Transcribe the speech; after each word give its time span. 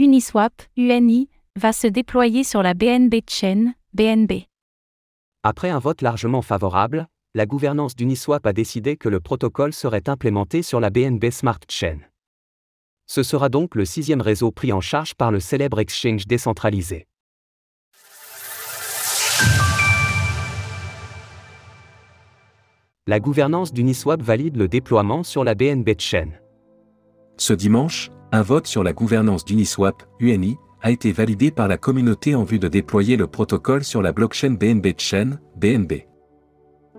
Uniswap, 0.00 0.52
UNI, 0.76 1.28
va 1.56 1.72
se 1.72 1.88
déployer 1.88 2.44
sur 2.44 2.62
la 2.62 2.72
BNB 2.72 3.14
Chain, 3.28 3.72
BNB. 3.94 4.44
Après 5.42 5.70
un 5.70 5.80
vote 5.80 6.02
largement 6.02 6.40
favorable, 6.40 7.08
la 7.34 7.46
gouvernance 7.46 7.96
d'Uniswap 7.96 8.46
a 8.46 8.52
décidé 8.52 8.96
que 8.96 9.08
le 9.08 9.18
protocole 9.18 9.72
serait 9.72 10.08
implémenté 10.08 10.62
sur 10.62 10.78
la 10.78 10.90
BNB 10.90 11.32
Smart 11.32 11.58
Chain. 11.68 11.98
Ce 13.06 13.24
sera 13.24 13.48
donc 13.48 13.74
le 13.74 13.84
sixième 13.84 14.20
réseau 14.20 14.52
pris 14.52 14.72
en 14.72 14.80
charge 14.80 15.16
par 15.16 15.32
le 15.32 15.40
célèbre 15.40 15.80
exchange 15.80 16.28
décentralisé. 16.28 17.08
La 23.08 23.18
gouvernance 23.18 23.72
d'Uniswap 23.72 24.22
valide 24.22 24.56
le 24.56 24.68
déploiement 24.68 25.24
sur 25.24 25.42
la 25.42 25.56
BNB 25.56 25.98
Chain. 25.98 26.28
Ce 27.36 27.52
dimanche, 27.52 28.10
un 28.32 28.42
vote 28.42 28.66
sur 28.66 28.82
la 28.82 28.92
gouvernance 28.92 29.44
d'Uniswap, 29.44 30.02
UNI, 30.20 30.58
a 30.82 30.90
été 30.90 31.12
validé 31.12 31.50
par 31.50 31.68
la 31.68 31.76
communauté 31.76 32.34
en 32.34 32.44
vue 32.44 32.58
de 32.58 32.68
déployer 32.68 33.16
le 33.16 33.26
protocole 33.26 33.84
sur 33.84 34.02
la 34.02 34.12
blockchain 34.12 34.50
BNB 34.50 34.86
Chain, 34.98 35.38
BNB. 35.56 36.04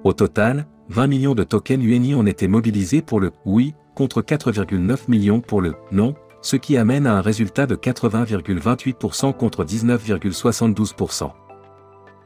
Au 0.04 0.14
total, 0.14 0.68
20 0.90 1.08
millions 1.08 1.36
de 1.36 1.44
tokens 1.44 1.84
UNI 1.84 2.16
ont 2.16 2.26
été 2.26 2.48
mobilisés 2.48 3.02
pour 3.02 3.20
le 3.20 3.32
oui 3.46 3.74
contre 3.96 4.22
4,9 4.22 4.98
millions 5.08 5.42
pour 5.42 5.62
le 5.62 5.76
non, 5.92 6.16
ce 6.42 6.56
qui 6.56 6.78
amène 6.78 7.06
à 7.06 7.16
un 7.16 7.22
résultat 7.22 7.68
de 7.68 7.76
80,28% 7.76 9.36
contre 9.36 9.66
19,72%. 9.66 11.32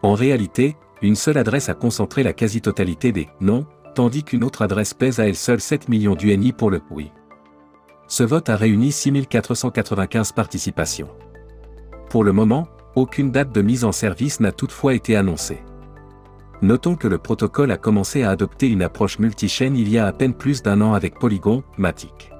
En 0.03 0.13
réalité, 0.13 0.75
une 1.01 1.15
seule 1.15 1.37
adresse 1.37 1.69
a 1.69 1.73
concentré 1.73 2.23
la 2.23 2.33
quasi-totalité 2.33 3.11
des 3.11 3.27
non, 3.41 3.65
tandis 3.95 4.23
qu'une 4.23 4.43
autre 4.43 4.61
adresse 4.61 4.93
pèse 4.93 5.19
à 5.19 5.27
elle 5.27 5.35
seule 5.35 5.61
7 5.61 5.89
millions 5.89 6.15
d'UNI 6.15 6.53
pour 6.53 6.69
le 6.69 6.81
oui. 6.89 7.11
Ce 8.15 8.21
vote 8.21 8.49
a 8.49 8.55
réuni 8.55 8.91
6495 8.91 10.33
participations. 10.33 11.09
Pour 12.11 12.23
le 12.23 12.31
moment, 12.31 12.67
aucune 12.93 13.31
date 13.31 13.51
de 13.51 13.63
mise 13.63 13.83
en 13.83 13.91
service 13.91 14.39
n'a 14.39 14.51
toutefois 14.51 14.93
été 14.93 15.15
annoncée. 15.15 15.63
Notons 16.61 16.95
que 16.95 17.07
le 17.07 17.17
protocole 17.17 17.71
a 17.71 17.77
commencé 17.77 18.21
à 18.21 18.29
adopter 18.29 18.69
une 18.69 18.83
approche 18.83 19.17
multi-chaîne 19.17 19.75
il 19.75 19.89
y 19.89 19.97
a 19.97 20.05
à 20.05 20.11
peine 20.11 20.35
plus 20.35 20.61
d'un 20.61 20.81
an 20.81 20.93
avec 20.93 21.17
Polygon, 21.17 21.63
Matic. 21.79 22.31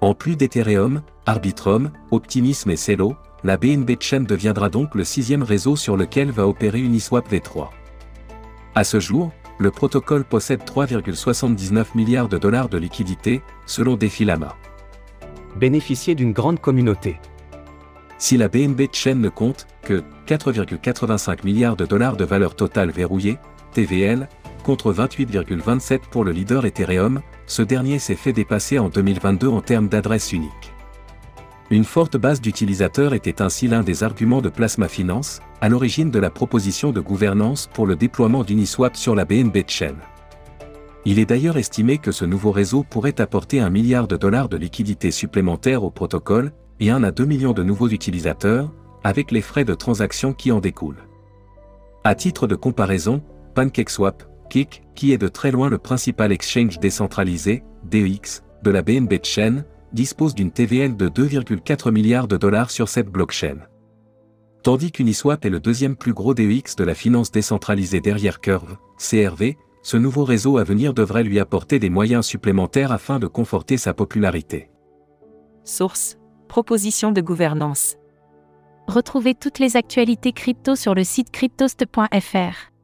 En 0.00 0.14
plus 0.14 0.36
d'Ethereum, 0.38 1.02
Arbitrum, 1.26 1.90
Optimism 2.10 2.70
et 2.70 2.76
Celo, 2.76 3.14
la 3.44 3.58
BNB 3.58 3.90
Chain 4.00 4.20
deviendra 4.20 4.70
donc 4.70 4.94
le 4.94 5.04
sixième 5.04 5.42
réseau 5.42 5.76
sur 5.76 5.98
lequel 5.98 6.30
va 6.30 6.48
opérer 6.48 6.80
Uniswap 6.80 7.30
V3. 7.30 7.68
À 8.74 8.84
ce 8.84 9.00
jour, 9.00 9.32
le 9.58 9.70
protocole 9.70 10.24
possède 10.24 10.62
3,79 10.62 11.88
milliards 11.94 12.30
de 12.30 12.38
dollars 12.38 12.70
de 12.70 12.78
liquidités, 12.78 13.42
selon 13.66 13.94
Defilama. 13.96 14.56
Bénéficier 15.58 16.14
d'une 16.14 16.32
grande 16.32 16.60
communauté. 16.60 17.18
Si 18.16 18.36
la 18.36 18.46
BNB 18.46 18.82
Chain 18.92 19.16
ne 19.16 19.28
compte 19.28 19.66
que 19.82 20.04
4,85 20.28 21.44
milliards 21.44 21.74
de 21.74 21.84
dollars 21.84 22.16
de 22.16 22.24
valeur 22.24 22.54
totale 22.54 22.92
verrouillée, 22.92 23.38
TVL, 23.72 24.28
contre 24.62 24.92
28,27 24.92 25.98
pour 26.10 26.22
le 26.22 26.30
leader 26.30 26.64
Ethereum, 26.64 27.22
ce 27.46 27.62
dernier 27.62 27.98
s'est 27.98 28.14
fait 28.14 28.32
dépasser 28.32 28.78
en 28.78 28.88
2022 28.88 29.48
en 29.48 29.60
termes 29.60 29.88
d'adresse 29.88 30.32
unique. 30.32 30.72
Une 31.70 31.84
forte 31.84 32.16
base 32.16 32.40
d'utilisateurs 32.40 33.12
était 33.12 33.42
ainsi 33.42 33.66
l'un 33.66 33.82
des 33.82 34.04
arguments 34.04 34.40
de 34.40 34.50
Plasma 34.50 34.86
Finance, 34.86 35.40
à 35.60 35.68
l'origine 35.68 36.12
de 36.12 36.20
la 36.20 36.30
proposition 36.30 36.92
de 36.92 37.00
gouvernance 37.00 37.68
pour 37.74 37.88
le 37.88 37.96
déploiement 37.96 38.44
d'Uniswap 38.44 38.96
sur 38.96 39.16
la 39.16 39.24
BNB 39.24 39.64
Chain. 39.66 39.96
Il 41.10 41.18
est 41.18 41.24
d'ailleurs 41.24 41.56
estimé 41.56 41.96
que 41.96 42.12
ce 42.12 42.26
nouveau 42.26 42.52
réseau 42.52 42.82
pourrait 42.82 43.18
apporter 43.18 43.60
un 43.60 43.70
milliard 43.70 44.08
de 44.08 44.18
dollars 44.18 44.50
de 44.50 44.58
liquidités 44.58 45.10
supplémentaires 45.10 45.82
au 45.82 45.90
protocole, 45.90 46.52
et 46.80 46.90
1 46.90 47.02
à 47.02 47.10
2 47.10 47.24
millions 47.24 47.54
de 47.54 47.62
nouveaux 47.62 47.88
utilisateurs, 47.88 48.70
avec 49.04 49.30
les 49.30 49.40
frais 49.40 49.64
de 49.64 49.72
transaction 49.72 50.34
qui 50.34 50.52
en 50.52 50.60
découlent. 50.60 51.08
À 52.04 52.14
titre 52.14 52.46
de 52.46 52.54
comparaison, 52.54 53.22
PancakeSwap, 53.54 54.22
Kik, 54.50 54.82
qui 54.94 55.14
est 55.14 55.16
de 55.16 55.28
très 55.28 55.50
loin 55.50 55.70
le 55.70 55.78
principal 55.78 56.30
exchange 56.30 56.78
décentralisé, 56.78 57.64
DEX, 57.84 58.42
de 58.62 58.70
la 58.70 58.82
BNB 58.82 59.14
Chain, 59.22 59.64
dispose 59.94 60.34
d'une 60.34 60.50
TVL 60.50 60.94
de 60.94 61.08
2,4 61.08 61.90
milliards 61.90 62.28
de 62.28 62.36
dollars 62.36 62.70
sur 62.70 62.90
cette 62.90 63.08
blockchain. 63.08 63.60
Tandis 64.62 64.92
qu'Uniswap 64.92 65.42
est 65.46 65.50
le 65.50 65.60
deuxième 65.60 65.96
plus 65.96 66.12
gros 66.12 66.34
DEX 66.34 66.76
de 66.76 66.84
la 66.84 66.94
finance 66.94 67.30
décentralisée 67.30 68.02
derrière 68.02 68.40
Curve, 68.40 68.76
CRV, 68.98 69.56
ce 69.88 69.96
nouveau 69.96 70.24
réseau 70.24 70.58
à 70.58 70.64
venir 70.64 70.92
devrait 70.92 71.22
lui 71.22 71.40
apporter 71.40 71.78
des 71.78 71.88
moyens 71.88 72.26
supplémentaires 72.26 72.92
afin 72.92 73.18
de 73.18 73.26
conforter 73.26 73.78
sa 73.78 73.94
popularité. 73.94 74.68
Source 75.64 76.18
Proposition 76.46 77.10
de 77.10 77.22
gouvernance. 77.22 77.96
Retrouvez 78.86 79.34
toutes 79.34 79.58
les 79.58 79.78
actualités 79.78 80.32
crypto 80.32 80.76
sur 80.76 80.94
le 80.94 81.04
site 81.04 81.30
cryptost.fr. 81.30 82.77